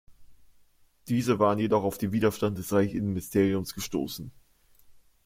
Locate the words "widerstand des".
2.11-2.73